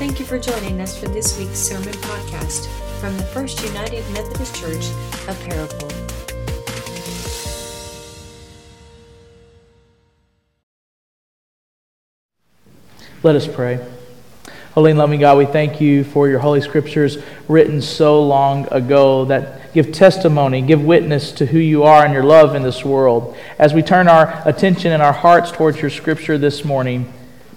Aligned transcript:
Thank 0.00 0.18
you 0.18 0.24
for 0.24 0.38
joining 0.38 0.80
us 0.80 0.98
for 0.98 1.08
this 1.08 1.38
week's 1.38 1.58
sermon 1.58 1.92
podcast 1.92 2.68
from 3.00 3.14
the 3.18 3.22
First 3.22 3.62
United 3.62 4.02
Methodist 4.14 4.56
Church 4.56 4.86
of 5.28 5.36
Paragould. 5.44 5.92
Let 13.22 13.36
us 13.36 13.46
pray. 13.46 13.86
Holy 14.72 14.92
and 14.92 14.98
loving 14.98 15.20
God, 15.20 15.36
we 15.36 15.44
thank 15.44 15.82
you 15.82 16.04
for 16.04 16.30
your 16.30 16.38
holy 16.38 16.62
scriptures 16.62 17.18
written 17.46 17.82
so 17.82 18.26
long 18.26 18.72
ago 18.72 19.26
that 19.26 19.74
give 19.74 19.92
testimony, 19.92 20.62
give 20.62 20.82
witness 20.82 21.30
to 21.32 21.44
who 21.44 21.58
you 21.58 21.82
are 21.82 22.06
and 22.06 22.14
your 22.14 22.24
love 22.24 22.54
in 22.54 22.62
this 22.62 22.82
world. 22.86 23.36
As 23.58 23.74
we 23.74 23.82
turn 23.82 24.08
our 24.08 24.40
attention 24.48 24.92
and 24.92 25.02
our 25.02 25.12
hearts 25.12 25.52
towards 25.52 25.82
your 25.82 25.90
scripture 25.90 26.38
this 26.38 26.64
morning, 26.64 27.12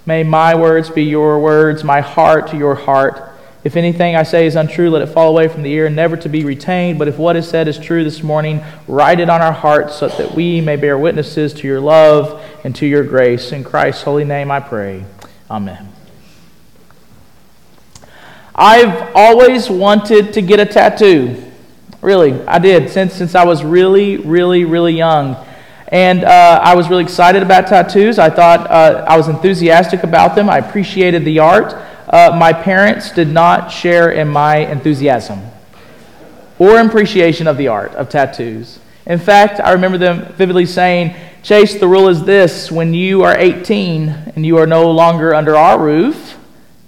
may 0.06 0.24
my 0.24 0.56
words 0.56 0.90
be 0.90 1.04
your 1.04 1.40
words, 1.40 1.84
my 1.84 2.02
heart 2.02 2.48
to 2.48 2.58
your 2.58 2.76
heart. 2.76 3.30
If 3.64 3.78
anything 3.78 4.16
I 4.16 4.24
say 4.24 4.46
is 4.46 4.58
untrue, 4.58 4.90
let 4.90 5.02
it 5.02 5.08
fall 5.08 5.30
away 5.30 5.48
from 5.48 5.64
the 5.64 5.72
ear, 5.72 5.90
never 5.90 6.18
to 6.18 6.28
be 6.28 6.44
retained. 6.44 7.00
But 7.00 7.08
if 7.08 7.18
what 7.18 7.38
is 7.38 7.48
said 7.48 7.70
is 7.70 7.78
true 7.78 8.04
this 8.04 8.22
morning, 8.22 8.62
write 8.88 9.22
it 9.22 9.30
on 9.30 9.42
our 9.42 9.54
hearts 9.54 9.96
so 9.96 10.10
that 10.10 10.34
we 10.36 10.60
may 10.60 10.76
bear 10.76 10.98
witnesses 10.98 11.54
to 11.54 11.68
your 11.68 11.80
love 11.80 12.44
and 12.66 12.76
to 12.76 12.86
your 12.86 13.04
grace. 13.04 13.54
In 13.54 13.64
Christ's 13.64 14.04
holy 14.04 14.26
name 14.26 14.52
I 14.52 14.60
pray. 14.60 15.06
Amen. 15.50 15.94
I've 18.56 19.16
always 19.16 19.70
wanted 19.70 20.34
to 20.34 20.42
get 20.42 20.60
a 20.60 20.66
tattoo. 20.66 21.42
Really, 22.02 22.34
I 22.46 22.60
did 22.60 22.90
since 22.90 23.14
since 23.14 23.34
I 23.34 23.46
was 23.46 23.64
really, 23.64 24.18
really, 24.18 24.66
really 24.66 24.94
young, 24.94 25.38
and 25.94 26.24
uh, 26.24 26.60
I 26.64 26.76
was 26.76 26.90
really 26.90 27.04
excited 27.04 27.44
about 27.44 27.68
tattoos. 27.68 28.18
I 28.18 28.32
thought 28.32 28.62
uh, 28.72 29.06
I 29.08 29.16
was 29.16 29.28
enthusiastic 29.28 30.02
about 30.02 30.34
them. 30.34 30.50
I 30.50 30.58
appreciated 30.58 31.24
the 31.24 31.38
art. 31.38 31.76
Uh, 32.10 32.36
my 32.36 32.52
parents 32.52 33.12
did 33.12 33.28
not 33.28 33.72
share 33.72 34.10
in 34.10 34.28
my 34.28 34.58
enthusiasm 34.58 35.40
or 36.58 36.80
appreciation 36.80 37.46
of 37.46 37.58
the 37.58 37.68
art 37.68 37.92
of 37.92 38.10
tattoos. 38.10 38.80
In 39.06 39.20
fact, 39.20 39.60
I 39.60 39.74
remember 39.74 40.00
them 40.00 40.34
vividly 40.34 40.66
saying, 40.66 41.14
"Chase, 41.44 41.80
the 41.80 41.88
rule 41.88 42.08
is 42.08 42.24
this: 42.24 42.72
when 42.72 42.96
you 42.96 43.22
are 43.22 43.38
18 43.38 44.10
and 44.36 44.44
you 44.44 44.58
are 44.58 44.66
no 44.66 44.90
longer 44.90 45.36
under 45.36 45.56
our 45.56 45.80
roof." 45.80 46.40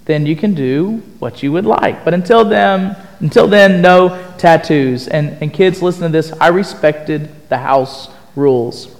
then 0.06 0.24
you 0.24 0.36
can 0.36 0.54
do 0.54 1.02
what 1.18 1.42
you 1.42 1.50
would 1.50 1.66
like. 1.66 2.04
But 2.04 2.14
until 2.14 2.44
then, 2.44 2.96
until 3.18 3.48
then, 3.48 3.82
no 3.82 4.32
tattoos. 4.38 5.08
And, 5.08 5.36
and 5.42 5.52
kids, 5.52 5.82
listen 5.82 6.02
to 6.02 6.08
this. 6.08 6.30
I 6.40 6.46
respected 6.46 7.28
the 7.48 7.58
house 7.58 8.08
rules. 8.36 8.95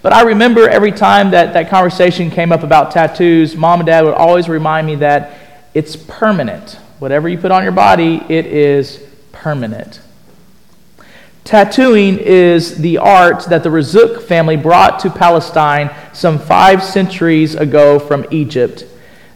But 0.00 0.12
I 0.12 0.22
remember 0.22 0.68
every 0.68 0.92
time 0.92 1.32
that 1.32 1.52
that 1.54 1.68
conversation 1.68 2.30
came 2.30 2.52
up 2.52 2.62
about 2.62 2.92
tattoos, 2.92 3.56
mom 3.56 3.80
and 3.80 3.86
dad 3.86 4.04
would 4.04 4.14
always 4.14 4.48
remind 4.48 4.86
me 4.86 4.96
that 4.96 5.36
it's 5.74 5.96
permanent. 5.96 6.78
Whatever 6.98 7.28
you 7.28 7.38
put 7.38 7.50
on 7.50 7.62
your 7.62 7.72
body, 7.72 8.22
it 8.28 8.46
is 8.46 9.02
permanent. 9.32 10.00
Tattooing 11.44 12.18
is 12.18 12.76
the 12.76 12.98
art 12.98 13.44
that 13.46 13.62
the 13.62 13.70
Razzouk 13.70 14.22
family 14.22 14.56
brought 14.56 15.00
to 15.00 15.10
Palestine 15.10 15.90
some 16.12 16.38
five 16.38 16.82
centuries 16.82 17.54
ago 17.54 17.98
from 17.98 18.26
Egypt. 18.30 18.84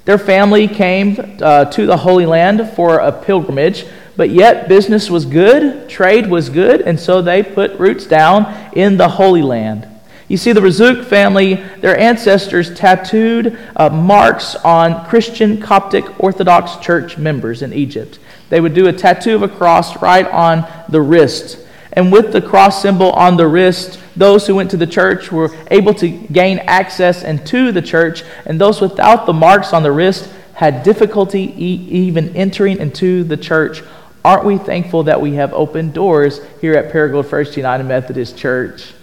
Their 0.04 0.19
family 0.19 0.69
came 0.69 1.38
uh, 1.41 1.66
to 1.66 1.86
the 1.86 1.97
Holy 1.97 2.26
Land 2.26 2.70
for 2.76 2.98
a 2.98 3.12
pilgrimage, 3.12 3.86
but 4.16 4.30
yet 4.30 4.69
business 4.69 5.08
was 5.08 5.24
good, 5.24 5.88
trade 5.88 6.28
was 6.28 6.50
good, 6.50 6.82
and 6.82 7.00
so 7.00 7.22
they 7.22 7.42
put 7.42 7.78
roots 7.78 8.06
down 8.06 8.70
in 8.74 8.97
the 8.97 9.08
Holy 9.08 9.42
Land. 9.42 9.88
You 10.33 10.38
see, 10.38 10.52
the 10.52 10.62
Razzouk 10.62 11.05
family, 11.05 11.56
their 11.80 12.00
ancestors 12.00 12.75
tattooed 12.75 13.58
uh, 13.77 13.91
marks 13.91 14.55
on 14.55 15.05
Christian 15.05 15.61
Coptic 15.61 16.06
Orthodox 16.19 16.77
Church 16.77 17.19
members 17.19 17.61
in 17.61 17.75
Egypt. 17.75 18.19
They 18.48 18.59
would 18.59 18.72
do 18.72 18.88
a 18.88 18.94
tattoo 18.94 19.34
of 19.34 19.43
a 19.43 19.48
cross 19.48 20.00
right 20.00 20.26
on 20.26 20.66
the 20.88 21.03
wrist. 21.03 21.59
And 21.93 22.10
with 22.10 22.32
the 22.32 22.41
cross 22.41 22.81
symbol 22.81 23.10
on 23.10 23.37
the 23.37 23.47
wrist, 23.47 24.00
those 24.16 24.47
who 24.47 24.54
went 24.54 24.70
to 24.70 24.78
the 24.78 24.87
church 24.87 25.31
were 25.31 25.54
able 25.70 25.93
to 25.97 26.09
gain 26.09 26.60
access 26.60 27.22
into 27.22 27.70
the 27.70 27.82
church, 27.82 28.25
and 28.47 28.59
those 28.59 28.81
without 28.81 29.26
the 29.26 29.34
marks 29.34 29.75
on 29.75 29.82
the 29.82 29.93
wrist 29.93 30.32
had 30.54 30.82
difficulty 30.82 31.53
e- 31.59 31.88
even 31.91 32.34
entering 32.34 32.78
into 32.78 33.22
the 33.22 33.37
church. 33.37 33.82
Aren't 34.25 34.47
we 34.47 34.56
thankful 34.56 35.03
that 35.03 35.20
we 35.20 35.34
have 35.34 35.53
open 35.53 35.93
doors 35.93 36.41
here 36.62 36.72
at 36.72 36.91
Paragould 36.91 37.26
First 37.26 37.54
United 37.59 37.84
Methodist 37.84 38.38
Church? 38.38 38.94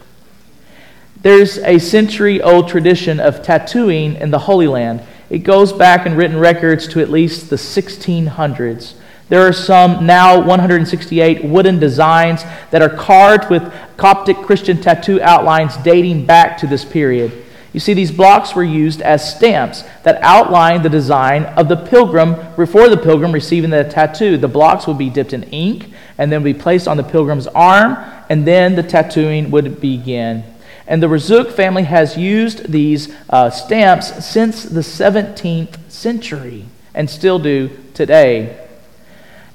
There's 1.22 1.58
a 1.58 1.80
century 1.80 2.42
old 2.42 2.70
tradition 2.70 3.20
of 3.20 3.44
tattooing 3.44 4.16
in 4.16 4.32
the 4.32 4.40
Holy 4.40 4.68
Land. 4.68 5.02
It 5.30 5.40
goes 5.40 5.74
back 5.74 6.06
in 6.06 6.16
written 6.16 6.40
records 6.40 6.88
to 6.90 7.02
at 7.02 7.10
least 7.10 7.50
the 7.50 7.58
1600s. 7.58 8.94
There 9.28 9.46
are 9.46 9.52
some 9.52 10.06
now 10.06 10.40
168 10.40 11.44
wooden 11.44 11.78
designs 11.78 12.44
that 12.72 12.82
are 12.82 12.90
carved 12.90 13.50
with 13.50 13.70
Coptic 13.98 14.38
Christian 14.38 14.80
tattoo 14.80 15.22
outlines 15.22 15.76
dating 15.78 16.26
back 16.26 16.58
to 16.60 16.68
this 16.68 16.86
period. 16.86 17.46
You 17.74 17.82
see, 17.82 17.94
these 17.94 18.12
blocks 18.12 18.56
were 18.56 18.64
used 18.64 19.02
as 19.02 19.36
stamps 19.36 19.84
that 20.04 20.24
outlined 20.24 20.86
the 20.86 20.90
design 20.90 21.44
of 21.44 21.68
the 21.68 21.76
pilgrim 21.76 22.38
before 22.56 22.88
the 22.88 22.98
pilgrim 22.98 23.34
receiving 23.34 23.72
the 23.72 23.84
tattoo. 23.84 24.38
The 24.38 24.48
blocks 24.48 24.88
would 24.88 24.98
be 24.98 25.10
dipped 25.10 25.34
in 25.34 25.44
ink 25.44 25.92
and 26.18 26.32
then 26.32 26.44
be 26.44 26.54
placed 26.54 26.88
on 26.88 26.96
the 26.96 27.04
pilgrim's 27.04 27.48
arm, 27.48 27.98
and 28.30 28.48
then 28.48 28.76
the 28.76 28.84
tattooing 28.84 29.52
would 29.52 29.82
begin. 29.82 30.46
And 30.90 31.04
the 31.04 31.08
Razzouk 31.08 31.52
family 31.52 31.84
has 31.84 32.18
used 32.18 32.72
these 32.72 33.14
uh, 33.30 33.52
stamps 33.52 34.26
since 34.26 34.64
the 34.64 34.82
17th 34.82 35.78
century 35.88 36.66
and 36.96 37.08
still 37.08 37.38
do 37.38 37.70
today. 37.94 38.68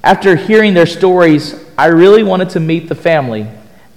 After 0.01 0.37
hearing 0.37 0.73
their 0.73 0.85
stories, 0.85 1.61
I 1.77 1.87
really 1.87 2.23
wanted 2.23 2.51
to 2.51 2.61
meet 2.61 2.87
the 2.87 2.95
family. 2.95 3.47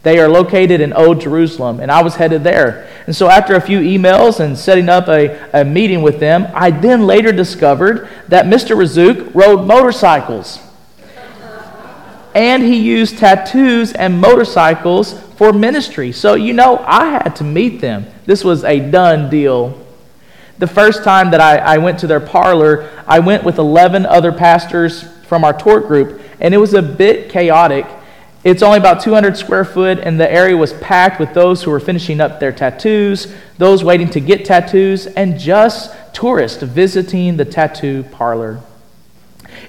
They 0.03 0.19
are 0.19 0.29
located 0.29 0.81
in 0.81 0.93
Old 0.93 1.21
Jerusalem, 1.21 1.79
and 1.79 1.93
I 1.93 2.03
was 2.03 2.17
headed 2.17 2.43
there. 2.43 2.89
And 3.07 3.15
so, 3.15 3.29
after 3.29 3.55
a 3.55 3.61
few 3.61 3.79
emails 3.81 4.41
and 4.41 4.59
setting 4.59 4.89
up 4.89 5.07
a, 5.07 5.39
a 5.53 5.65
meeting 5.65 6.03
with 6.03 6.19
them, 6.19 6.49
I 6.55 6.73
then 6.73 7.07
later 7.07 7.31
discovered 7.31 8.09
that 8.29 8.47
Mr. 8.47 8.77
Razzouk 8.77 9.33
rode 9.35 9.65
motorcycles. 9.65 10.59
And 12.39 12.63
he 12.63 12.77
used 12.77 13.19
tattoos 13.19 13.93
and 13.95 14.21
motorcycles 14.21 15.21
for 15.33 15.53
ministry. 15.53 16.13
So, 16.13 16.35
you 16.35 16.53
know, 16.53 16.79
I 16.87 17.07
had 17.07 17.35
to 17.35 17.45
meet 17.45 17.81
them. 17.81 18.07
This 18.27 18.45
was 18.45 18.63
a 18.63 18.79
done 18.79 19.29
deal. 19.29 19.85
The 20.59 20.69
first 20.69 21.03
time 21.03 21.33
that 21.33 21.41
I, 21.41 21.57
I 21.57 21.79
went 21.79 21.99
to 21.99 22.07
their 22.07 22.21
parlor, 22.21 22.89
I 23.09 23.19
went 23.19 23.43
with 23.43 23.59
11 23.59 24.07
other 24.07 24.31
pastors 24.31 25.03
from 25.27 25.43
our 25.43 25.53
tour 25.53 25.81
group, 25.81 26.21
and 26.39 26.55
it 26.55 26.59
was 26.59 26.75
a 26.75 26.81
bit 26.83 27.29
chaotic. 27.29 27.87
It's 28.45 28.63
only 28.63 28.79
about 28.79 29.01
200 29.01 29.37
square 29.37 29.65
foot, 29.65 29.99
and 29.99 30.21
the 30.21 30.31
area 30.31 30.57
was 30.57 30.73
packed 30.75 31.19
with 31.19 31.35
those 31.35 31.65
who 31.65 31.73
were 31.73 31.81
finishing 31.81 32.21
up 32.21 32.39
their 32.39 32.53
tattoos, 32.53 33.35
those 33.57 33.83
waiting 33.83 34.11
to 34.11 34.21
get 34.21 34.45
tattoos, 34.45 35.09
and 35.09 35.41
just 35.41 35.93
tourists 36.15 36.63
visiting 36.63 37.37
the 37.37 37.45
tattoo 37.45 38.05
parlor. 38.13 38.63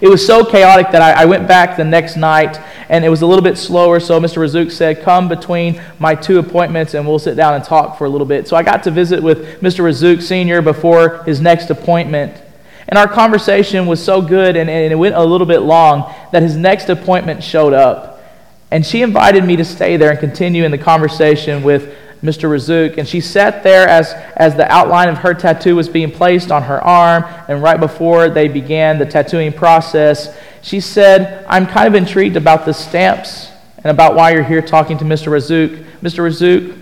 It 0.02 0.08
was 0.08 0.26
so 0.26 0.46
chaotic 0.46 0.92
that 0.92 1.02
I, 1.02 1.24
I, 1.24 1.26
went 1.26 1.46
back 1.46 1.76
the 1.76 1.84
next 1.84 2.16
night 2.16 2.58
and 2.88 3.04
it 3.04 3.10
was 3.10 3.22
a 3.22 3.26
little 3.26 3.44
bit 3.44 3.58
slower. 3.58 4.00
So 4.00 4.20
Mr. 4.20 4.38
Razzouk 4.38 4.72
said, 4.72 5.02
Come 5.02 5.28
between 5.28 5.82
my 6.00 6.16
two 6.16 6.40
appointments 6.40 6.94
and 6.94 7.06
we'll 7.06 7.20
sit 7.20 7.36
down 7.36 7.56
and 7.56 7.64
talk 7.64 7.98
for 7.98 8.06
a 8.06 8.10
little 8.10 8.28
bit. 8.28 8.48
So 8.48 8.56
I 8.56 8.64
got 8.64 8.84
to 8.84 8.92
visit 8.92 9.22
with 9.22 9.60
Mr. 9.60 9.84
Razzouk 9.84 10.22
Sr. 10.22 10.62
before 10.62 11.24
his 11.24 11.42
next 11.42 11.70
appointment. 11.70 12.42
And 12.88 12.98
our 12.98 13.10
conversation 13.10 13.88
was 13.88 14.02
so 14.02 14.22
good 14.22 14.56
and, 14.56 14.70
and 14.70 14.92
it 14.92 14.96
went 14.96 15.16
a 15.16 15.24
little 15.24 15.46
bit 15.46 15.60
long 15.60 16.14
that 16.32 16.44
his 16.44 16.56
next 16.56 16.88
appointment 16.88 17.44
showed 17.44 17.74
up. 17.74 18.24
And 18.72 18.86
she 18.86 19.02
invited 19.02 19.44
me 19.44 19.58
to 19.58 19.66
stay 19.66 19.98
there 19.98 20.12
and 20.12 20.20
continue 20.20 20.64
in 20.64 20.72
the 20.72 20.78
conversation 20.78 21.62
with 21.62 21.94
Mr. 22.24 22.50
Razzouk. 22.50 22.98
And 22.98 23.08
she 23.08 23.22
sat 23.22 23.64
there 23.64 23.88
as, 23.88 24.14
as 24.36 24.56
the 24.56 24.70
outline 24.72 25.10
of 25.10 25.20
her 25.20 25.34
tattoo 25.34 25.76
was 25.76 25.88
being 25.88 26.12
placed 26.12 26.52
on 26.52 26.64
her 26.64 26.84
arm. 26.84 27.24
And 27.48 27.64
right 27.64 27.80
before 27.80 28.30
they 28.30 28.48
began 28.48 29.00
the 29.00 29.06
tattooing 29.06 29.54
process, 29.54 30.38
she 30.62 30.80
said, 30.80 31.46
I'm 31.48 31.66
kind 31.66 31.88
of 31.88 31.96
intrigued 31.96 32.36
about 32.36 32.66
the 32.66 32.74
stamps 32.74 33.52
and 33.78 33.92
about 33.92 34.16
why 34.16 34.32
you're 34.32 34.44
here 34.44 34.62
talking 34.62 34.98
to 34.98 35.06
Mr. 35.06 35.28
Razzouk. 35.28 35.86
Mr. 36.02 36.26
Razzouk, 36.26 36.78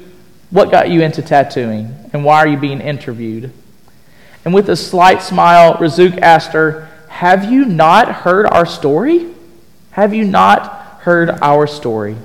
what 0.49 0.71
got 0.71 0.89
you 0.89 1.01
into 1.01 1.21
tattooing? 1.21 1.93
And 2.13 2.23
why 2.23 2.37
are 2.37 2.47
you 2.47 2.57
being 2.57 2.81
interviewed? 2.81 3.51
And 4.45 4.53
with 4.53 4.69
a 4.69 4.75
slight 4.75 5.21
smile, 5.21 5.75
Razzouk 5.75 6.19
asked 6.19 6.53
her, 6.53 6.89
Have 7.09 7.51
you 7.51 7.65
not 7.65 8.07
heard 8.07 8.47
our 8.47 8.65
story? 8.65 9.27
Have 9.91 10.13
you 10.13 10.23
not 10.23 11.01
heard 11.01 11.29
our 11.41 11.67
story? 11.67 12.15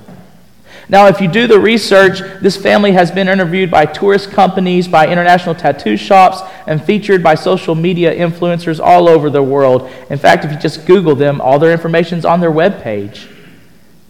Now, 0.89 1.07
if 1.07 1.21
you 1.21 1.27
do 1.27 1.47
the 1.47 1.59
research, 1.59 2.19
this 2.41 2.57
family 2.57 2.91
has 2.91 3.09
been 3.09 3.29
interviewed 3.29 3.71
by 3.71 3.85
tourist 3.85 4.31
companies, 4.31 4.87
by 4.87 5.07
international 5.07 5.55
tattoo 5.55 5.95
shops, 5.95 6.41
and 6.67 6.83
featured 6.83 7.23
by 7.23 7.35
social 7.35 7.73
media 7.73 8.13
influencers 8.13 8.79
all 8.83 9.07
over 9.07 9.29
the 9.29 9.43
world. 9.43 9.89
In 10.09 10.17
fact, 10.17 10.43
if 10.43 10.51
you 10.51 10.57
just 10.57 10.85
Google 10.85 11.15
them, 11.15 11.39
all 11.39 11.57
their 11.57 11.71
information 11.71 12.17
is 12.17 12.25
on 12.25 12.41
their 12.41 12.51
webpage. 12.51 13.29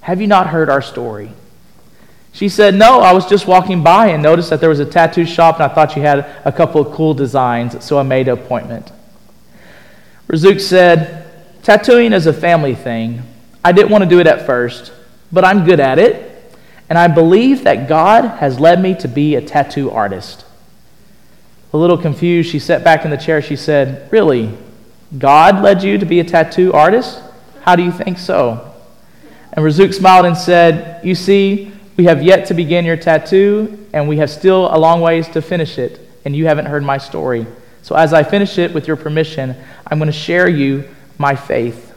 Have 0.01 0.19
you 0.19 0.27
not 0.27 0.47
heard 0.47 0.69
our 0.69 0.81
story? 0.81 1.31
She 2.31 2.49
said, 2.49 2.73
No, 2.73 2.99
I 2.99 3.13
was 3.13 3.27
just 3.27 3.45
walking 3.45 3.83
by 3.83 4.07
and 4.07 4.23
noticed 4.23 4.49
that 4.49 4.59
there 4.59 4.69
was 4.69 4.79
a 4.79 4.85
tattoo 4.85 5.25
shop 5.25 5.59
and 5.59 5.71
I 5.71 5.73
thought 5.73 5.95
you 5.95 6.01
had 6.01 6.25
a 6.43 6.51
couple 6.51 6.81
of 6.81 6.93
cool 6.93 7.13
designs, 7.13 7.83
so 7.85 7.99
I 7.99 8.03
made 8.03 8.27
an 8.27 8.33
appointment. 8.33 8.91
Razzouk 10.27 10.59
said, 10.59 11.31
Tattooing 11.61 12.11
is 12.11 12.25
a 12.25 12.33
family 12.33 12.73
thing. 12.73 13.21
I 13.63 13.71
didn't 13.71 13.91
want 13.91 14.03
to 14.03 14.09
do 14.09 14.19
it 14.19 14.25
at 14.25 14.47
first, 14.47 14.91
but 15.31 15.45
I'm 15.45 15.63
good 15.63 15.79
at 15.79 15.99
it, 15.99 16.32
and 16.89 16.97
I 16.97 17.07
believe 17.07 17.63
that 17.63 17.87
God 17.87 18.25
has 18.39 18.59
led 18.59 18.81
me 18.81 18.95
to 18.95 19.07
be 19.07 19.35
a 19.35 19.41
tattoo 19.41 19.89
artist. 19.91 20.45
A 21.73 21.77
little 21.77 21.97
confused, 21.97 22.51
she 22.51 22.59
sat 22.59 22.83
back 22.83 23.03
in 23.03 23.11
the 23.11 23.17
chair. 23.17 23.41
She 23.41 23.55
said, 23.55 24.11
Really? 24.11 24.55
God 25.17 25.61
led 25.61 25.83
you 25.83 25.97
to 25.97 26.05
be 26.05 26.19
a 26.19 26.23
tattoo 26.23 26.73
artist? 26.73 27.19
How 27.61 27.75
do 27.75 27.83
you 27.83 27.91
think 27.91 28.19
so? 28.19 28.73
And 29.53 29.65
Razzouk 29.65 29.93
smiled 29.93 30.25
and 30.25 30.37
said, 30.37 31.03
You 31.03 31.15
see, 31.15 31.71
we 31.97 32.05
have 32.05 32.21
yet 32.21 32.47
to 32.47 32.53
begin 32.53 32.85
your 32.85 32.97
tattoo, 32.97 33.87
and 33.93 34.07
we 34.07 34.17
have 34.17 34.29
still 34.29 34.73
a 34.73 34.77
long 34.77 35.01
ways 35.01 35.27
to 35.29 35.41
finish 35.41 35.77
it, 35.77 35.99
and 36.25 36.35
you 36.35 36.45
haven't 36.45 36.65
heard 36.65 36.83
my 36.83 36.97
story. 36.97 37.45
So 37.81 37.95
as 37.95 38.13
I 38.13 38.23
finish 38.23 38.57
it, 38.57 38.73
with 38.73 38.87
your 38.87 38.97
permission, 38.97 39.55
I'm 39.87 39.99
going 39.99 40.11
to 40.11 40.17
share 40.17 40.47
you 40.47 40.87
my 41.17 41.35
faith, 41.35 41.93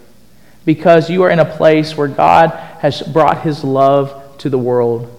because 0.64 1.08
you 1.08 1.22
are 1.22 1.30
in 1.30 1.38
a 1.38 1.44
place 1.44 1.96
where 1.96 2.08
God 2.08 2.50
has 2.80 3.02
brought 3.02 3.42
his 3.42 3.64
love 3.64 4.22
to 4.38 4.50
the 4.50 4.58
world. 4.58 5.12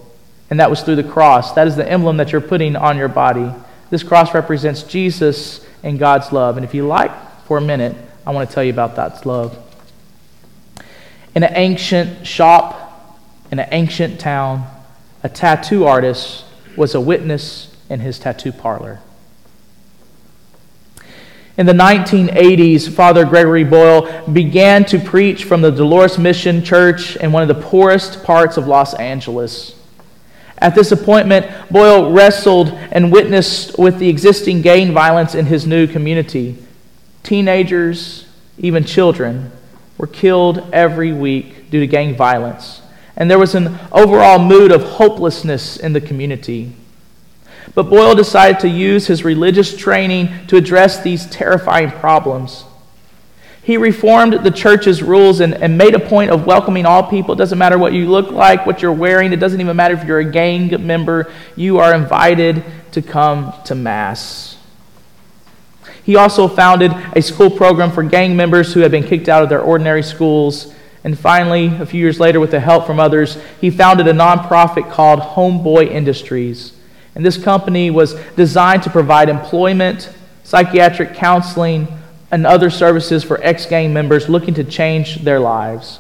And 0.50 0.60
that 0.60 0.70
was 0.70 0.82
through 0.82 0.96
the 0.96 1.04
cross. 1.04 1.54
That 1.54 1.68
is 1.68 1.76
the 1.76 1.90
emblem 1.90 2.18
that 2.18 2.32
you're 2.32 2.42
putting 2.42 2.76
on 2.76 2.98
your 2.98 3.10
body. 3.10 3.52
This 3.90 4.04
cross 4.04 4.34
represents 4.34 4.84
Jesus 4.84 5.66
and 5.84 6.00
God's 6.00 6.32
love. 6.32 6.58
And 6.58 6.66
if 6.66 6.74
you 6.74 6.88
like, 6.88 7.12
for 7.46 7.58
a 7.58 7.62
minute, 7.62 7.96
I 8.26 8.32
want 8.32 8.50
to 8.50 8.54
tell 8.54 8.64
you 8.64 8.72
about 8.72 8.96
God's 8.96 9.26
love. 9.26 9.58
In 11.36 11.44
an 11.44 11.54
ancient 11.56 12.26
shop, 12.26 13.20
in 13.52 13.60
an 13.60 13.70
ancient 13.72 14.20
town, 14.20 14.68
a 15.24 15.30
tattoo 15.30 15.86
artist 15.86 16.46
was 16.76 16.96
a 16.96 17.02
witness 17.02 17.76
in 17.90 18.00
his 18.00 18.20
tattoo 18.20 18.52
parlor. 18.52 19.00
In 21.58 21.66
the 21.66 21.74
1980s, 21.74 22.88
Father 22.94 23.26
Gregory 23.26 23.64
Boyle 23.64 24.28
began 24.32 24.86
to 24.86 25.00
preach 25.00 25.44
from 25.44 25.62
the 25.62 25.72
Dolores 25.72 26.18
Mission 26.18 26.64
Church 26.64 27.16
in 27.16 27.32
one 27.32 27.42
of 27.42 27.48
the 27.48 27.62
poorest 27.62 28.24
parts 28.24 28.58
of 28.58 28.68
Los 28.68 28.94
Angeles. 28.94 29.76
At 30.60 30.76
this 30.76 30.92
appointment, 30.92 31.48
Boyle 31.72 32.12
wrestled 32.12 32.70
and 32.70 33.12
witnessed 33.12 33.78
with 33.78 33.98
the 34.00 34.10
existing 34.10 34.62
gang 34.62 34.94
violence 34.94 35.36
in 35.36 35.48
his 35.48 35.66
new 35.66 35.88
community. 35.88 36.58
Teenagers, 37.24 38.28
even 38.58 38.84
children, 38.84 39.52
were 39.98 40.08
killed 40.08 40.70
every 40.72 41.12
week 41.12 41.70
due 41.72 41.80
to 41.80 41.88
gang 41.88 42.16
violence 42.16 42.82
and 43.18 43.30
there 43.30 43.40
was 43.40 43.56
an 43.56 43.78
overall 43.92 44.38
mood 44.38 44.72
of 44.72 44.84
hopelessness 44.84 45.76
in 45.76 45.92
the 45.92 46.00
community. 46.00 46.72
But 47.78 47.92
Boyle 47.92 48.16
decided 48.16 48.60
to 48.62 48.68
use 48.68 49.06
his 49.06 49.24
religious 49.24 49.78
training 49.78 50.48
to 50.48 50.58
address 50.58 51.04
these 51.04 51.28
terrifying 51.28 51.92
problems. 51.92 52.66
He 53.62 53.78
reformed 53.78 54.34
the 54.44 54.50
church's 54.50 55.04
rules 55.04 55.42
and, 55.42 55.54
and 55.54 55.78
made 55.78 55.94
a 55.94 56.00
point 56.00 56.32
of 56.32 56.48
welcoming 56.48 56.88
all 56.88 57.04
people. 57.04 57.36
It 57.36 57.38
doesn't 57.38 57.60
matter 57.60 57.78
what 57.78 57.94
you 57.94 58.10
look 58.10 58.32
like, 58.32 58.66
what 58.66 58.82
you're 58.82 58.92
wearing, 58.92 59.32
it 59.32 59.40
doesn't 59.40 59.62
even 59.62 59.78
matter 59.78 59.94
if 59.94 60.06
you're 60.06 60.18
a 60.18 60.32
gang 60.32 60.88
member, 60.88 61.32
you 61.56 61.78
are 61.78 61.94
invited 61.94 62.64
to 62.94 63.04
come 63.04 63.54
to 63.66 63.76
Mass. 63.76 64.58
He 66.04 66.16
also 66.16 66.48
founded 66.48 66.92
a 67.16 67.22
school 67.22 67.52
program 67.52 67.92
for 67.92 68.02
gang 68.02 68.36
members 68.36 68.74
who 68.74 68.80
had 68.80 68.90
been 68.90 69.04
kicked 69.04 69.30
out 69.30 69.44
of 69.44 69.50
their 69.50 69.62
ordinary 69.62 70.02
schools 70.02 70.74
and 71.04 71.18
finally, 71.18 71.68
a 71.68 71.86
few 71.86 72.02
years 72.02 72.20
later, 72.20 72.40
with 72.40 72.50
the 72.50 72.60
help 72.60 72.88
from 72.88 73.00
others, 73.00 73.38
he 73.62 73.70
founded 73.70 74.08
a 74.08 74.14
nonprofit 74.14 74.92
called 74.92 75.20
Homeboy 75.20 75.92
Industries. 75.92 76.74
And 77.18 77.26
this 77.26 77.44
company 77.44 77.90
was 77.90 78.14
designed 78.36 78.84
to 78.84 78.92
provide 78.92 79.28
employment, 79.28 80.14
psychiatric 80.44 81.16
counseling, 81.16 81.88
and 82.30 82.46
other 82.46 82.70
services 82.70 83.24
for 83.24 83.44
ex 83.44 83.66
gang 83.66 83.92
members 83.92 84.30
looking 84.30 84.54
to 84.54 84.64
change 84.64 85.24
their 85.24 85.40
lives. 85.40 86.00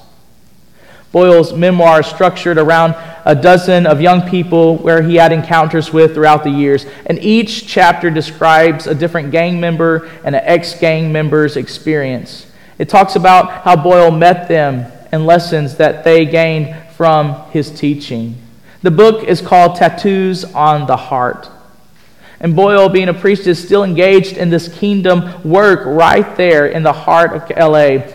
Boyle's 1.11 1.53
memoir 1.53 2.01
is 2.01 2.05
structured 2.05 2.59
around 2.59 2.93
a 3.25 3.33
dozen 3.33 3.87
of 3.87 3.99
young 3.99 4.29
people 4.29 4.77
where 4.77 5.01
he 5.01 5.15
had 5.15 5.31
encounters 5.31 5.91
with 5.91 6.13
throughout 6.13 6.43
the 6.43 6.51
years. 6.51 6.85
And 7.07 7.17
each 7.17 7.65
chapter 7.65 8.11
describes 8.11 8.85
a 8.85 8.93
different 8.93 9.31
gang 9.31 9.59
member 9.59 10.11
and 10.23 10.35
an 10.35 10.43
ex 10.43 10.79
gang 10.79 11.11
member's 11.11 11.57
experience. 11.57 12.45
It 12.77 12.89
talks 12.89 13.15
about 13.15 13.63
how 13.63 13.75
Boyle 13.75 14.11
met 14.11 14.47
them 14.47 14.85
and 15.11 15.25
lessons 15.25 15.77
that 15.77 16.03
they 16.03 16.27
gained 16.27 16.75
from 16.91 17.33
his 17.49 17.71
teaching. 17.71 18.35
The 18.87 18.91
book 18.91 19.25
is 19.25 19.41
called 19.41 19.75
Tattoos 19.75 20.45
on 20.45 20.87
the 20.87 20.95
Heart. 20.95 21.49
And 22.39 22.55
Boyle, 22.55 22.87
being 22.87 23.09
a 23.09 23.13
priest, 23.13 23.45
is 23.45 23.61
still 23.61 23.83
engaged 23.83 24.37
in 24.37 24.49
this 24.49 24.69
kingdom 24.69 25.43
work 25.43 25.81
right 25.85 26.37
there 26.37 26.67
in 26.67 26.83
the 26.83 26.93
heart 26.93 27.33
of 27.33 27.49
LA. 27.49 28.09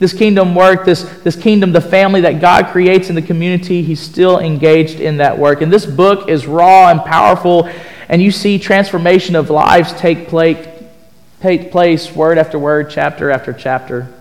This 0.00 0.12
kingdom 0.12 0.56
work, 0.56 0.84
this, 0.84 1.04
this 1.20 1.36
kingdom, 1.36 1.70
the 1.70 1.80
family 1.80 2.22
that 2.22 2.40
God 2.40 2.66
creates 2.72 3.10
in 3.10 3.14
the 3.14 3.22
community, 3.22 3.80
he's 3.84 4.00
still 4.00 4.40
engaged 4.40 4.98
in 4.98 5.18
that 5.18 5.38
work. 5.38 5.62
And 5.62 5.72
this 5.72 5.86
book 5.86 6.28
is 6.28 6.48
raw 6.48 6.88
and 6.88 7.00
powerful, 7.02 7.70
and 8.08 8.20
you 8.20 8.32
see 8.32 8.58
transformation 8.58 9.36
of 9.36 9.50
lives 9.50 9.92
take 9.92 10.26
place, 10.26 10.66
take 11.40 11.70
place 11.70 12.12
word 12.12 12.38
after 12.38 12.58
word, 12.58 12.90
chapter 12.90 13.30
after 13.30 13.52
chapter. 13.52 14.12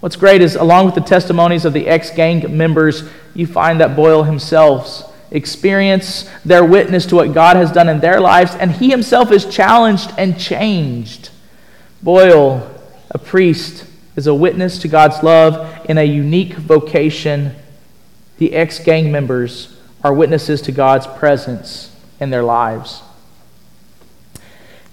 What's 0.00 0.16
great 0.16 0.42
is, 0.42 0.54
along 0.54 0.86
with 0.86 0.94
the 0.94 1.00
testimonies 1.00 1.64
of 1.64 1.72
the 1.72 1.88
ex 1.88 2.10
gang 2.10 2.56
members, 2.56 3.02
you 3.34 3.46
find 3.46 3.80
that 3.80 3.96
Boyle 3.96 4.22
himself 4.22 5.04
experience 5.30 6.30
their 6.44 6.64
witness 6.64 7.04
to 7.06 7.16
what 7.16 7.34
God 7.34 7.56
has 7.56 7.72
done 7.72 7.88
in 7.88 8.00
their 8.00 8.20
lives, 8.20 8.54
and 8.54 8.70
he 8.70 8.90
himself 8.90 9.32
is 9.32 9.44
challenged 9.44 10.12
and 10.16 10.38
changed. 10.38 11.30
Boyle, 12.02 12.74
a 13.10 13.18
priest, 13.18 13.86
is 14.14 14.26
a 14.26 14.34
witness 14.34 14.78
to 14.80 14.88
God's 14.88 15.22
love 15.22 15.86
in 15.88 15.98
a 15.98 16.04
unique 16.04 16.54
vocation. 16.54 17.56
The 18.38 18.54
ex 18.54 18.78
gang 18.78 19.10
members 19.10 19.76
are 20.04 20.14
witnesses 20.14 20.62
to 20.62 20.72
God's 20.72 21.08
presence 21.08 21.94
in 22.20 22.30
their 22.30 22.44
lives. 22.44 23.02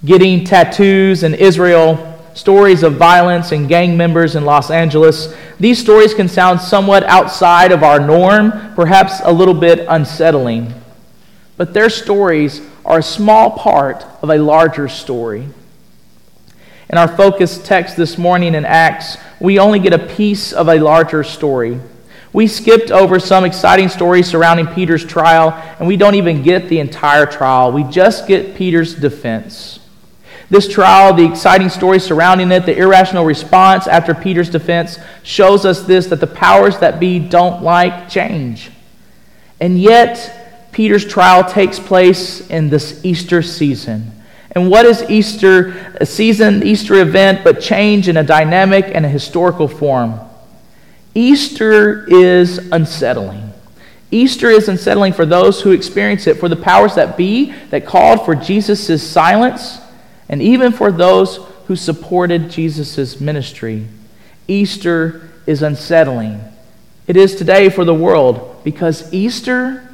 Getting 0.03 0.43
tattoos 0.43 1.21
in 1.21 1.35
Israel 1.35 2.14
stories 2.35 2.83
of 2.83 2.95
violence 2.95 3.51
and 3.51 3.67
gang 3.67 3.97
members 3.97 4.35
in 4.35 4.45
Los 4.45 4.69
Angeles, 4.69 5.33
these 5.59 5.79
stories 5.79 6.13
can 6.13 6.27
sound 6.27 6.61
somewhat 6.61 7.03
outside 7.05 7.71
of 7.71 7.81
our 7.81 7.99
norm, 7.99 8.51
perhaps 8.75 9.21
a 9.23 9.31
little 9.31 9.53
bit 9.53 9.85
unsettling. 9.89 10.73
But 11.57 11.73
their 11.73 11.89
stories 11.89 12.61
are 12.83 12.99
a 12.99 13.03
small 13.03 13.51
part 13.51 14.05
of 14.21 14.29
a 14.29 14.37
larger 14.37 14.89
story. 14.89 15.47
In 16.89 16.97
our 16.97 17.07
focus 17.07 17.57
text 17.57 17.97
this 17.97 18.17
morning 18.17 18.53
in 18.53 18.65
Acts, 18.65 19.17
we 19.39 19.57
only 19.57 19.79
get 19.79 19.93
a 19.93 19.99
piece 19.99 20.51
of 20.53 20.67
a 20.67 20.75
larger 20.75 21.23
story. 21.23 21.79
We 22.33 22.47
skipped 22.47 22.91
over 22.91 23.17
some 23.17 23.45
exciting 23.45 23.87
stories 23.87 24.27
surrounding 24.27 24.67
Peter's 24.67 25.05
trial, 25.05 25.51
and 25.79 25.87
we 25.87 25.95
don't 25.95 26.15
even 26.15 26.43
get 26.43 26.67
the 26.67 26.79
entire 26.79 27.25
trial. 27.25 27.71
We 27.71 27.85
just 27.85 28.27
get 28.27 28.55
Peter's 28.55 28.93
defense. 28.93 29.79
This 30.49 30.67
trial, 30.67 31.13
the 31.13 31.25
exciting 31.25 31.69
story 31.69 31.99
surrounding 31.99 32.51
it, 32.51 32.65
the 32.65 32.77
irrational 32.77 33.25
response 33.25 33.87
after 33.87 34.13
Peter's 34.13 34.49
defense 34.49 34.99
shows 35.23 35.65
us 35.65 35.81
this 35.81 36.07
that 36.07 36.19
the 36.19 36.27
powers 36.27 36.79
that 36.79 36.99
be 36.99 37.19
don't 37.19 37.63
like 37.63 38.09
change. 38.09 38.69
And 39.59 39.79
yet, 39.79 40.69
Peter's 40.71 41.05
trial 41.05 41.49
takes 41.49 41.79
place 41.79 42.47
in 42.49 42.69
this 42.69 43.03
Easter 43.03 43.41
season. 43.41 44.11
And 44.51 44.69
what 44.69 44.85
is 44.85 45.09
Easter, 45.09 45.95
a 45.99 46.05
season, 46.05 46.63
Easter 46.63 46.95
event, 46.95 47.43
but 47.43 47.59
change 47.59 48.07
in 48.07 48.17
a 48.17 48.23
dynamic 48.23 48.85
and 48.93 49.05
a 49.05 49.09
historical 49.09 49.67
form? 49.67 50.19
Easter 51.15 52.05
is 52.07 52.59
unsettling. 52.71 53.51
Easter 54.11 54.49
is 54.49 54.69
unsettling 54.69 55.13
for 55.13 55.25
those 55.25 55.61
who 55.61 55.71
experience 55.71 56.27
it, 56.27 56.37
for 56.37 56.49
the 56.49 56.55
powers 56.55 56.95
that 56.95 57.17
be 57.17 57.51
that 57.71 57.85
called 57.85 58.23
for 58.23 58.35
Jesus' 58.35 59.01
silence 59.01 59.79
and 60.27 60.41
even 60.41 60.71
for 60.71 60.91
those 60.91 61.39
who 61.67 61.75
supported 61.75 62.49
Jesus' 62.49 63.19
ministry, 63.19 63.87
Easter 64.47 65.29
is 65.45 65.61
unsettling. 65.61 66.43
It 67.07 67.17
is 67.17 67.35
today 67.35 67.69
for 67.69 67.85
the 67.85 67.93
world 67.93 68.61
because 68.63 69.13
Easter 69.13 69.87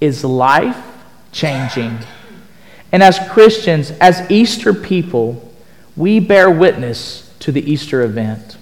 is 0.00 0.24
life 0.24 0.76
changing. 1.32 1.98
And 2.92 3.02
as 3.02 3.18
Christians, 3.30 3.92
as 4.00 4.28
Easter 4.30 4.74
people, 4.74 5.52
we 5.96 6.18
bear 6.18 6.50
witness 6.50 7.32
to 7.40 7.52
the 7.52 7.70
Easter 7.70 8.02
event. 8.02 8.56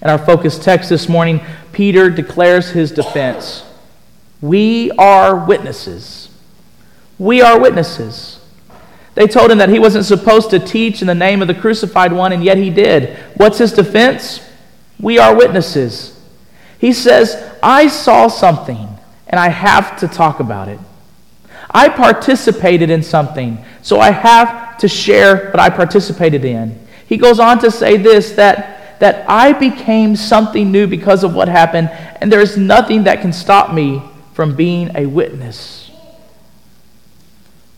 In 0.00 0.08
our 0.10 0.18
focus 0.18 0.58
text 0.58 0.88
this 0.88 1.08
morning, 1.08 1.40
Peter 1.72 2.08
declares 2.08 2.70
his 2.70 2.92
defense. 2.92 3.64
We 4.40 4.92
are 4.92 5.44
witnesses. 5.44 6.30
We 7.18 7.42
are 7.42 7.58
witnesses. 7.58 8.37
They 9.14 9.26
told 9.26 9.50
him 9.50 9.58
that 9.58 9.68
he 9.68 9.78
wasn't 9.78 10.04
supposed 10.04 10.50
to 10.50 10.58
teach 10.58 11.00
in 11.00 11.08
the 11.08 11.14
name 11.14 11.42
of 11.42 11.48
the 11.48 11.54
crucified 11.54 12.12
one, 12.12 12.32
and 12.32 12.44
yet 12.44 12.56
he 12.56 12.70
did. 12.70 13.16
What's 13.36 13.58
his 13.58 13.72
defense? 13.72 14.40
We 15.00 15.18
are 15.18 15.34
witnesses. 15.34 16.20
He 16.78 16.92
says, 16.92 17.52
I 17.62 17.88
saw 17.88 18.28
something, 18.28 18.88
and 19.26 19.40
I 19.40 19.48
have 19.48 19.98
to 20.00 20.08
talk 20.08 20.40
about 20.40 20.68
it. 20.68 20.78
I 21.70 21.88
participated 21.88 22.90
in 22.90 23.02
something, 23.02 23.64
so 23.82 24.00
I 24.00 24.10
have 24.10 24.78
to 24.78 24.88
share 24.88 25.50
what 25.50 25.60
I 25.60 25.70
participated 25.70 26.44
in. 26.44 26.78
He 27.06 27.16
goes 27.16 27.40
on 27.40 27.58
to 27.60 27.70
say 27.70 27.96
this 27.96 28.32
that, 28.32 29.00
that 29.00 29.28
I 29.28 29.52
became 29.52 30.16
something 30.16 30.70
new 30.70 30.86
because 30.86 31.24
of 31.24 31.34
what 31.34 31.48
happened, 31.48 31.90
and 32.20 32.32
there 32.32 32.40
is 32.40 32.56
nothing 32.56 33.04
that 33.04 33.20
can 33.20 33.32
stop 33.32 33.74
me 33.74 34.02
from 34.32 34.54
being 34.54 34.90
a 34.94 35.06
witness. 35.06 35.87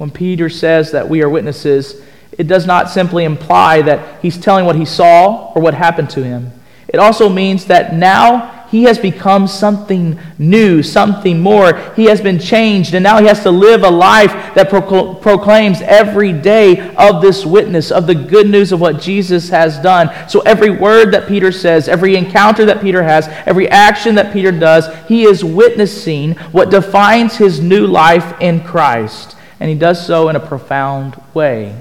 When 0.00 0.10
Peter 0.10 0.48
says 0.48 0.92
that 0.92 1.10
we 1.10 1.22
are 1.22 1.28
witnesses, 1.28 2.00
it 2.38 2.46
does 2.46 2.64
not 2.64 2.88
simply 2.88 3.24
imply 3.24 3.82
that 3.82 4.22
he's 4.22 4.38
telling 4.38 4.64
what 4.64 4.76
he 4.76 4.86
saw 4.86 5.52
or 5.52 5.60
what 5.60 5.74
happened 5.74 6.08
to 6.10 6.24
him. 6.24 6.52
It 6.88 6.98
also 6.98 7.28
means 7.28 7.66
that 7.66 7.92
now 7.92 8.66
he 8.70 8.84
has 8.84 8.98
become 8.98 9.46
something 9.46 10.18
new, 10.38 10.82
something 10.82 11.38
more. 11.38 11.76
He 11.96 12.06
has 12.06 12.22
been 12.22 12.38
changed, 12.38 12.94
and 12.94 13.02
now 13.02 13.20
he 13.20 13.26
has 13.26 13.42
to 13.42 13.50
live 13.50 13.82
a 13.82 13.90
life 13.90 14.32
that 14.54 14.70
proclaims 14.70 15.82
every 15.82 16.32
day 16.32 16.94
of 16.94 17.20
this 17.20 17.44
witness, 17.44 17.90
of 17.92 18.06
the 18.06 18.14
good 18.14 18.48
news 18.48 18.72
of 18.72 18.80
what 18.80 19.02
Jesus 19.02 19.50
has 19.50 19.76
done. 19.80 20.08
So 20.30 20.40
every 20.40 20.70
word 20.70 21.12
that 21.12 21.28
Peter 21.28 21.52
says, 21.52 21.88
every 21.88 22.16
encounter 22.16 22.64
that 22.64 22.80
Peter 22.80 23.02
has, 23.02 23.28
every 23.44 23.68
action 23.68 24.14
that 24.14 24.32
Peter 24.32 24.50
does, 24.50 24.88
he 25.08 25.24
is 25.24 25.44
witnessing 25.44 26.36
what 26.52 26.70
defines 26.70 27.36
his 27.36 27.60
new 27.60 27.86
life 27.86 28.40
in 28.40 28.64
Christ. 28.64 29.36
And 29.60 29.68
he 29.68 29.76
does 29.76 30.04
so 30.04 30.28
in 30.28 30.36
a 30.36 30.40
profound 30.40 31.20
way. 31.34 31.76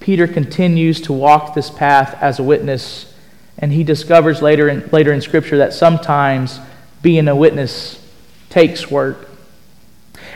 Peter 0.00 0.26
continues 0.26 1.00
to 1.02 1.12
walk 1.12 1.54
this 1.54 1.70
path 1.70 2.16
as 2.20 2.38
a 2.38 2.42
witness 2.42 3.14
and 3.58 3.72
he 3.72 3.84
discovers 3.84 4.42
later 4.42 4.68
in, 4.68 4.88
later 4.92 5.12
in 5.12 5.20
Scripture 5.20 5.58
that 5.58 5.72
sometimes 5.72 6.60
being 7.02 7.28
a 7.28 7.36
witness 7.36 8.02
takes 8.50 8.90
work. 8.90 9.28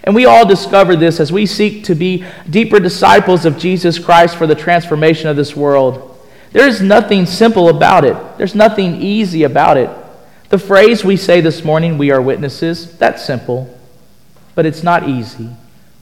And 0.04 0.14
we 0.14 0.25
all 0.25 0.47
discover 0.47 0.97
this 0.97 1.21
as 1.21 1.30
we 1.30 1.45
seek 1.45 1.85
to 1.85 1.95
be 1.95 2.25
deeper 2.49 2.80
disciples 2.80 3.45
of 3.45 3.59
Jesus 3.59 3.99
Christ 3.99 4.37
for 4.37 4.47
the 4.47 4.54
transformation 4.54 5.28
of 5.28 5.37
this 5.37 5.54
world. 5.54 6.07
There 6.52 6.66
is 6.66 6.80
nothing 6.80 7.26
simple 7.26 7.69
about 7.69 8.04
it, 8.04 8.16
there's 8.38 8.54
nothing 8.54 9.02
easy 9.02 9.42
about 9.42 9.76
it. 9.76 9.90
The 10.49 10.59
phrase 10.59 11.04
we 11.04 11.16
say 11.16 11.40
this 11.40 11.62
morning, 11.62 11.97
we 11.97 12.11
are 12.11 12.21
witnesses, 12.21 12.97
that's 12.99 13.25
simple, 13.25 13.78
but 14.54 14.66
it's 14.66 14.83
not 14.83 15.09
easy. 15.09 15.50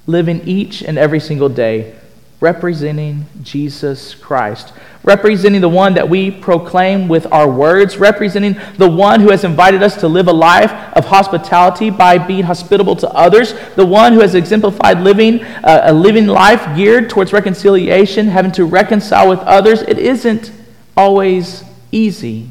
Living 0.06 0.40
each 0.46 0.82
and 0.82 0.98
every 0.98 1.20
single 1.20 1.48
day 1.48 1.94
representing 2.40 3.26
Jesus 3.42 4.14
Christ, 4.14 4.72
representing 5.02 5.60
the 5.60 5.68
one 5.68 5.94
that 5.94 6.08
we 6.08 6.30
proclaim 6.30 7.08
with 7.08 7.26
our 7.32 7.50
words, 7.50 7.96
representing 7.96 8.56
the 8.76 8.88
one 8.88 9.20
who 9.20 9.30
has 9.30 9.42
invited 9.42 9.82
us 9.82 9.96
to 9.96 10.08
live 10.08 10.28
a 10.28 10.32
life 10.32 10.70
of 10.94 11.06
hospitality 11.06 11.90
by 11.90 12.16
being 12.16 12.44
hospitable 12.44 12.94
to 12.96 13.08
others, 13.10 13.54
the 13.74 13.84
one 13.84 14.12
who 14.12 14.20
has 14.20 14.36
exemplified 14.36 15.00
living 15.00 15.42
uh, 15.42 15.82
a 15.84 15.92
living 15.92 16.26
life 16.26 16.76
geared 16.76 17.10
towards 17.10 17.32
reconciliation, 17.32 18.28
having 18.28 18.52
to 18.52 18.64
reconcile 18.64 19.28
with 19.28 19.40
others. 19.40 19.82
It 19.82 19.98
isn't 19.98 20.52
always 20.96 21.64
easy. 21.90 22.50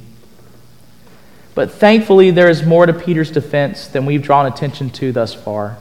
But 1.55 1.71
thankfully, 1.71 2.29
there 2.29 2.49
is 2.49 2.63
more 2.63 2.85
to 2.85 2.93
Peter's 2.93 3.31
defense 3.31 3.87
than 3.87 4.05
we've 4.05 4.21
drawn 4.21 4.45
attention 4.45 4.89
to 4.91 5.11
thus 5.11 5.33
far. 5.33 5.77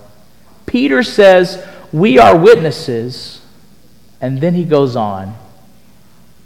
Peter 0.66 1.02
says, 1.02 1.64
We 1.92 2.18
are 2.18 2.36
witnesses 2.36 3.36
and 4.20 4.40
then 4.40 4.54
he 4.54 4.64
goes 4.64 4.96
on. 4.96 5.36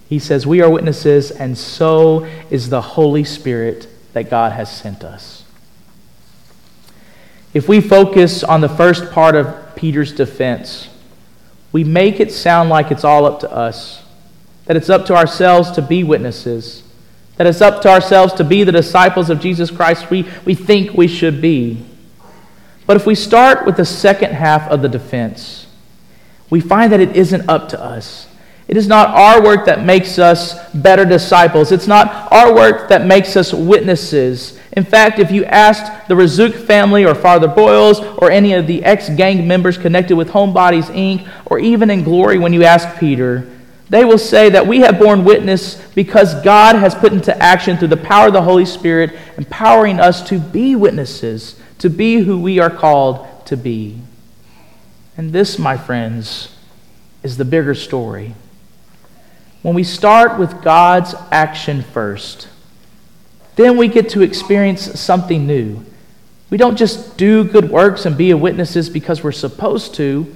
He 0.09 0.19
says, 0.19 0.47
We 0.47 0.61
are 0.61 0.71
witnesses, 0.71 1.31
and 1.31 1.57
so 1.57 2.25
is 2.51 2.69
the 2.69 2.81
Holy 2.81 3.25
Spirit 3.25 3.87
that 4.13 4.29
God 4.29 4.53
has 4.53 4.75
sent 4.75 5.05
us. 5.05 5.45
If 7.55 7.69
we 7.69 7.81
focus 7.81 8.43
on 8.43 8.61
the 8.61 8.69
first 8.69 9.11
part 9.13 9.35
of 9.35 9.77
Peter's 9.77 10.13
defense, 10.13 10.89
we 11.73 11.85
make 11.85 12.19
it 12.19 12.33
sound 12.33 12.71
like 12.71 12.91
it's 12.91 13.05
all 13.05 13.25
up 13.25 13.41
to 13.41 13.53
us, 13.53 14.05
that 14.67 14.77
it's 14.77 14.91
up 14.91 15.07
to 15.07 15.15
ourselves 15.15 15.71
to 15.73 15.83
be 15.83 16.03
witnesses, 16.03 16.83
that 17.37 17.47
it's 17.47 17.61
up 17.61 17.83
to 17.83 17.89
ourselves 17.89 18.33
to 18.35 18.45
be 18.45 18.65
the 18.65 18.73
disciples 18.73 19.31
of 19.31 19.41
Jesus 19.41 19.71
Christ 19.71 20.11
we, 20.11 20.29
we 20.45 20.55
think 20.55 20.93
we 20.95 21.09
should 21.09 21.41
be. 21.41 21.85
But 22.87 22.97
if 22.97 23.07
we 23.07 23.15
start 23.15 23.67
with 23.67 23.77
the 23.77 23.85
second 23.85 24.33
half 24.33 24.69
of 24.69 24.83
the 24.83 24.89
defense, 24.89 25.67
we 26.49 26.61
find 26.61 26.93
that 26.93 27.01
it 27.01 27.17
isn't 27.17 27.49
up 27.49 27.69
to 27.71 27.81
us. 27.81 28.27
It 28.71 28.77
is 28.77 28.87
not 28.87 29.09
our 29.09 29.43
work 29.43 29.67
that 29.67 29.85
makes 29.85 30.19
us 30.19 30.55
better 30.73 31.05
disciples. 31.05 31.73
It's 31.73 31.89
not 31.89 32.33
our 32.33 32.55
work 32.55 32.89
that 32.89 33.05
makes 33.05 33.37
us 33.37 33.53
witnesses. 33.53 34.61
In 34.75 34.85
fact, 34.85 35.19
if 35.19 35.33
you 35.33 35.45
asked 35.45 36.09
the 36.09 36.15
Razzouk 36.15 36.55
family 36.55 37.05
or 37.05 37.17
Father 37.17 37.49
Boyles 37.49 38.01
or 38.19 38.31
any 38.31 38.53
of 38.53 38.69
the 38.69 38.85
ex 38.85 39.09
gang 39.09 39.49
members 39.49 39.77
connected 39.77 40.17
with 40.17 40.29
Homebodies 40.29 40.85
Inc., 40.95 41.29
or 41.47 41.59
even 41.59 41.91
in 41.91 42.05
Glory 42.05 42.39
when 42.39 42.53
you 42.53 42.63
ask 42.63 42.99
Peter, 43.01 43.51
they 43.89 44.05
will 44.05 44.19
say 44.19 44.49
that 44.51 44.69
we 44.69 44.79
have 44.81 45.01
borne 45.01 45.25
witness 45.25 45.75
because 45.97 46.41
God 46.43 46.77
has 46.77 46.95
put 46.95 47.13
into 47.13 47.37
action 47.43 47.77
through 47.77 47.89
the 47.89 47.97
power 47.97 48.29
of 48.29 48.33
the 48.33 48.43
Holy 48.43 48.65
Spirit, 48.65 49.19
empowering 49.37 49.99
us 49.99 50.23
to 50.29 50.39
be 50.39 50.77
witnesses, 50.77 51.60
to 51.81 51.91
be 51.91 52.19
who 52.19 52.41
we 52.41 52.59
are 52.59 52.71
called 52.71 53.27
to 53.47 53.57
be. 53.57 54.01
And 55.17 55.33
this, 55.33 55.59
my 55.59 55.77
friends, 55.77 56.57
is 57.23 57.37
the 57.37 57.45
bigger 57.45 57.75
story. 57.75 58.35
When 59.63 59.75
we 59.75 59.85
start 59.85 60.39
with 60.39 60.63
God's 60.63 61.15
action 61.31 61.83
first, 61.83 62.49
then 63.57 63.77
we 63.77 63.89
get 63.89 64.09
to 64.11 64.23
experience 64.23 64.99
something 64.99 65.47
new. 65.47 65.85
We 66.49 66.57
don't 66.57 66.77
just 66.77 67.19
do 67.19 67.45
good 67.45 67.71
works 67.71 68.07
and 68.07 68.17
be 68.17 68.31
a 68.31 68.37
witnesses 68.37 68.89
because 68.89 69.23
we're 69.23 69.33
supposed 69.33 69.95
to. 69.97 70.35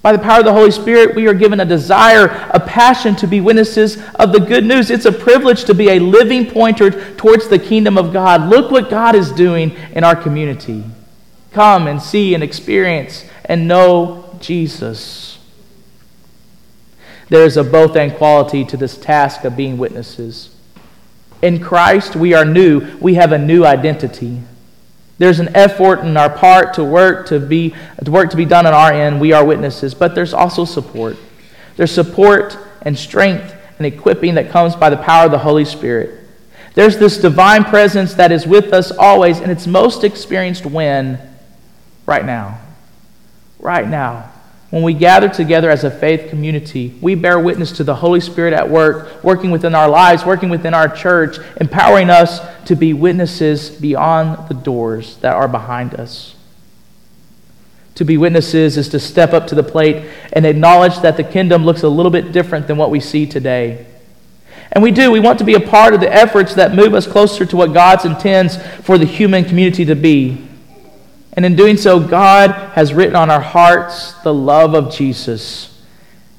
By 0.00 0.12
the 0.12 0.18
power 0.18 0.38
of 0.38 0.44
the 0.44 0.52
Holy 0.52 0.70
Spirit, 0.70 1.14
we 1.14 1.26
are 1.28 1.34
given 1.34 1.60
a 1.60 1.64
desire, 1.64 2.26
a 2.50 2.60
passion 2.78 3.16
to 3.16 3.26
be 3.26 3.40
witnesses 3.40 4.00
of 4.14 4.30
the 4.30 4.38
good 4.38 4.64
news. 4.64 4.88
It's 4.88 5.04
a 5.04 5.10
privilege 5.10 5.64
to 5.64 5.74
be 5.74 5.88
a 5.88 5.98
living 5.98 6.48
pointer 6.48 7.12
towards 7.16 7.48
the 7.48 7.58
kingdom 7.58 7.98
of 7.98 8.12
God. 8.12 8.48
Look 8.48 8.70
what 8.70 8.88
God 8.88 9.16
is 9.16 9.32
doing 9.32 9.72
in 9.94 10.04
our 10.04 10.14
community. 10.14 10.84
Come 11.50 11.88
and 11.88 12.00
see 12.00 12.34
and 12.34 12.44
experience 12.44 13.24
and 13.46 13.66
know 13.66 14.32
Jesus. 14.38 15.40
There 17.28 17.44
is 17.44 17.56
a 17.56 17.64
both 17.64 17.96
and 17.96 18.14
quality 18.14 18.64
to 18.66 18.76
this 18.76 18.96
task 18.96 19.42
of 19.42 19.56
being 19.56 19.76
witnesses. 19.76 20.54
In 21.42 21.58
Christ, 21.58 22.14
we 22.14 22.32
are 22.32 22.44
new. 22.44 22.96
We 23.00 23.14
have 23.14 23.32
a 23.32 23.38
new 23.38 23.64
identity. 23.64 24.40
There's 25.18 25.40
an 25.40 25.50
effort 25.56 26.04
in 26.04 26.16
our 26.16 26.30
part 26.30 26.74
to 26.74 26.84
work 26.84 27.26
to 27.26 27.40
be 27.40 27.74
to 28.04 28.10
work 28.12 28.30
to 28.30 28.36
be 28.36 28.44
done 28.44 28.68
on 28.68 28.72
our 28.72 28.92
end. 28.92 29.20
We 29.20 29.32
are 29.32 29.44
witnesses, 29.44 29.94
but 29.94 30.14
there's 30.14 30.32
also 30.32 30.64
support. 30.64 31.16
There's 31.74 31.90
support 31.90 32.56
and 32.82 32.98
strength 32.98 33.54
and 33.78 33.86
equipping 33.86 34.34
that 34.34 34.50
comes 34.50 34.74
by 34.76 34.90
the 34.90 34.96
power 34.96 35.26
of 35.26 35.30
the 35.30 35.38
Holy 35.38 35.64
Spirit. 35.64 36.24
There's 36.74 36.98
this 36.98 37.18
divine 37.18 37.64
presence 37.64 38.14
that 38.14 38.32
is 38.32 38.46
with 38.46 38.72
us 38.72 38.90
always, 38.90 39.40
and 39.40 39.50
it's 39.50 39.66
most 39.66 40.04
experienced 40.04 40.66
when? 40.66 41.18
Right 42.06 42.24
now 42.24 42.60
right 43.58 43.88
now. 43.88 44.30
When 44.70 44.82
we 44.82 44.92
gather 44.92 45.28
together 45.28 45.70
as 45.70 45.84
a 45.84 45.90
faith 45.90 46.28
community, 46.28 46.94
we 47.00 47.14
bear 47.14 47.38
witness 47.38 47.72
to 47.72 47.84
the 47.84 47.94
Holy 47.94 48.20
Spirit 48.20 48.52
at 48.52 48.68
work, 48.68 49.24
working 49.24 49.50
within 49.50 49.74
our 49.74 49.88
lives, 49.88 50.26
working 50.26 50.50
within 50.50 50.74
our 50.74 50.88
church, 50.88 51.38
empowering 51.58 52.10
us 52.10 52.40
to 52.66 52.76
be 52.76 52.92
witnesses 52.92 53.70
beyond 53.70 54.48
the 54.48 54.54
doors 54.54 55.16
that 55.18 55.34
are 55.34 55.48
behind 55.48 55.94
us. 55.94 56.34
To 57.98 58.04
be 58.04 58.16
witnesses 58.16 58.76
is 58.76 58.88
to 58.90 59.00
step 59.00 59.32
up 59.32 59.48
to 59.48 59.56
the 59.56 59.64
plate 59.64 60.08
and 60.32 60.46
acknowledge 60.46 61.00
that 61.00 61.16
the 61.16 61.24
kingdom 61.24 61.64
looks 61.64 61.82
a 61.82 61.88
little 61.88 62.12
bit 62.12 62.30
different 62.30 62.68
than 62.68 62.76
what 62.76 62.92
we 62.92 63.00
see 63.00 63.26
today. 63.26 63.86
And 64.70 64.84
we 64.84 64.92
do. 64.92 65.10
We 65.10 65.18
want 65.18 65.40
to 65.40 65.44
be 65.44 65.54
a 65.54 65.60
part 65.60 65.94
of 65.94 66.00
the 66.00 66.14
efforts 66.14 66.54
that 66.54 66.76
move 66.76 66.94
us 66.94 67.08
closer 67.08 67.44
to 67.44 67.56
what 67.56 67.74
God 67.74 68.06
intends 68.06 68.56
for 68.84 68.98
the 68.98 69.04
human 69.04 69.44
community 69.44 69.84
to 69.86 69.96
be. 69.96 70.46
And 71.32 71.44
in 71.44 71.56
doing 71.56 71.76
so, 71.76 71.98
God 71.98 72.52
has 72.74 72.94
written 72.94 73.16
on 73.16 73.30
our 73.30 73.40
hearts 73.40 74.12
the 74.22 74.32
love 74.32 74.74
of 74.74 74.94
Jesus. 74.94 75.82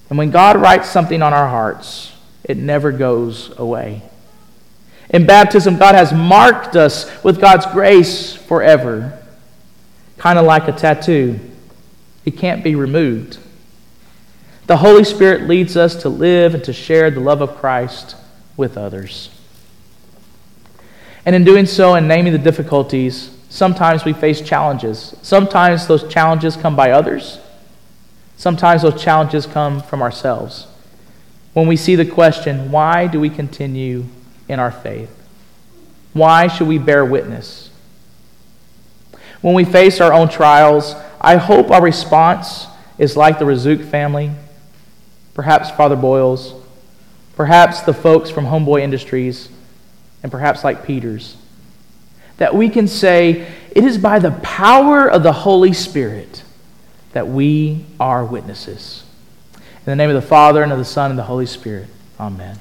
And 0.09 0.17
when 0.17 0.31
God 0.31 0.61
writes 0.61 0.89
something 0.89 1.21
on 1.21 1.33
our 1.33 1.49
hearts, 1.49 2.13
it 2.45 2.55
never 2.55 2.93
goes 2.93 3.51
away. 3.59 4.01
In 5.09 5.25
baptism, 5.25 5.77
God 5.77 5.95
has 5.95 6.13
marked 6.13 6.77
us 6.77 7.21
with 7.21 7.41
God's 7.41 7.65
grace 7.65 8.33
forever, 8.33 9.19
kind 10.17 10.39
of 10.39 10.45
like 10.45 10.69
a 10.69 10.71
tattoo. 10.71 11.37
It 12.25 12.37
can't 12.37 12.63
be 12.63 12.75
removed. 12.75 13.39
The 14.67 14.77
Holy 14.77 15.03
Spirit 15.03 15.47
leads 15.47 15.75
us 15.75 15.95
to 16.03 16.09
live 16.09 16.53
and 16.53 16.63
to 16.63 16.73
share 16.73 17.09
the 17.09 17.19
love 17.19 17.41
of 17.41 17.57
Christ 17.57 18.15
with 18.55 18.77
others. 18.77 19.29
And 21.25 21.35
in 21.35 21.43
doing 21.43 21.65
so 21.65 21.95
and 21.95 22.07
naming 22.07 22.33
the 22.33 22.39
difficulties, 22.39 23.31
Sometimes 23.49 24.05
we 24.05 24.13
face 24.13 24.41
challenges. 24.41 25.15
Sometimes 25.23 25.87
those 25.87 26.07
challenges 26.07 26.55
come 26.55 26.75
by 26.75 26.91
others. 26.91 27.39
Sometimes 28.37 28.83
those 28.83 29.01
challenges 29.01 29.47
come 29.47 29.81
from 29.81 30.03
ourselves. 30.03 30.67
When 31.53 31.67
we 31.67 31.75
see 31.75 31.95
the 31.95 32.05
question, 32.05 32.71
why 32.71 33.07
do 33.07 33.19
we 33.19 33.29
continue 33.29 34.05
in 34.47 34.59
our 34.59 34.71
faith? 34.71 35.11
Why 36.13 36.47
should 36.47 36.67
we 36.67 36.77
bear 36.77 37.03
witness? 37.03 37.71
When 39.41 39.55
we 39.55 39.65
face 39.65 39.99
our 39.99 40.13
own 40.13 40.29
trials, 40.29 40.93
I 41.21 41.35
hope 41.35 41.69
our 41.71 41.81
response 41.81 42.67
is 42.97 43.17
like 43.17 43.39
the 43.39 43.45
Razzouk 43.45 43.89
family, 43.89 44.31
perhaps 45.33 45.69
Father 45.71 45.95
Boyles, 45.95 46.53
perhaps 47.35 47.81
the 47.81 47.93
folks 47.93 48.29
from 48.29 48.45
Homeboy 48.45 48.81
Industries, 48.81 49.49
and 50.23 50.31
perhaps 50.31 50.63
like 50.63 50.85
Peter's, 50.85 51.35
that 52.37 52.55
we 52.55 52.69
can 52.69 52.87
say, 52.87 53.51
It 53.71 53.83
is 53.83 53.97
by 53.97 54.19
the 54.19 54.31
power 54.31 55.09
of 55.09 55.23
the 55.23 55.33
Holy 55.33 55.73
Spirit 55.73 56.43
that 57.13 57.27
we 57.27 57.85
are 57.99 58.23
witnesses. 58.23 59.03
In 59.55 59.85
the 59.85 59.95
name 59.95 60.09
of 60.09 60.15
the 60.15 60.27
Father, 60.27 60.63
and 60.63 60.71
of 60.71 60.77
the 60.77 60.85
Son, 60.85 61.09
and 61.09 61.19
the 61.19 61.23
Holy 61.23 61.45
Spirit. 61.45 61.87
Amen. 62.19 62.59